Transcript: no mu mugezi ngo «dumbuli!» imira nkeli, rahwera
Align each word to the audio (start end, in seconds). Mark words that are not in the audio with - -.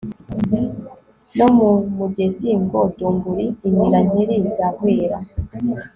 no 1.37 1.47
mu 1.57 1.69
mugezi 1.97 2.49
ngo 2.61 2.79
«dumbuli!» 2.97 3.45
imira 3.67 3.99
nkeli, 4.07 4.37
rahwera 4.57 5.17